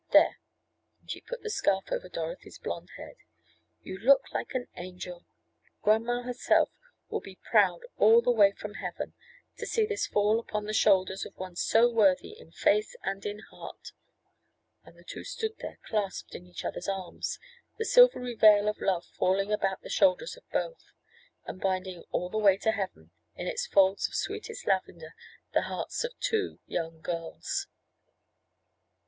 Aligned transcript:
There," 0.11 0.39
and 1.01 1.11
she 1.11 1.21
put 1.21 1.43
the 1.43 1.51
scarf 1.51 1.91
over 1.91 2.09
Dorothy's 2.09 2.57
blond 2.57 2.89
head, 2.97 3.17
"you 3.83 3.99
look 3.99 4.33
like 4.33 4.55
an 4.55 4.65
angel. 4.75 5.27
Grandma 5.83 6.23
herself 6.23 6.71
will 7.09 7.19
be 7.21 7.35
proud 7.47 7.81
all 7.99 8.19
the 8.19 8.31
way 8.31 8.51
from 8.51 8.73
heaven, 8.73 9.13
to 9.59 9.67
see 9.67 9.85
this 9.85 10.07
fall 10.07 10.39
upon 10.39 10.65
the 10.65 10.73
shoulders 10.73 11.23
of 11.23 11.37
one 11.37 11.55
so 11.55 11.87
worthy 11.87 12.31
in 12.31 12.51
face 12.51 12.95
and 13.03 13.27
in 13.27 13.41
heart," 13.51 13.91
and 14.83 14.97
the 14.97 15.03
two 15.03 15.23
stood 15.23 15.59
there 15.59 15.77
clasped 15.83 16.33
in 16.33 16.47
each 16.47 16.65
other's 16.65 16.89
arms, 16.89 17.37
the 17.77 17.85
silvery 17.85 18.33
veil 18.33 18.67
of 18.67 18.81
love 18.81 19.05
falling 19.05 19.51
about 19.53 19.81
the 19.83 19.87
shoulders 19.89 20.35
of 20.35 20.49
both, 20.49 20.93
and 21.45 21.61
binding 21.61 22.01
"all 22.09 22.27
the 22.31 22.39
way 22.39 22.57
to 22.57 22.71
heaven," 22.71 23.11
in 23.35 23.45
its 23.45 23.67
folds 23.67 24.07
of 24.07 24.15
sweetest 24.15 24.65
lavender 24.65 25.13
the 25.53 25.61
hearts 25.69 26.03
of 26.03 26.11
two 26.19 26.59
young 26.65 27.01
girls. 27.01 27.67